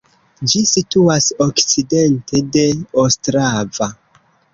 [0.51, 2.65] Ĝi situas okcidente de
[3.05, 3.91] Ostrava.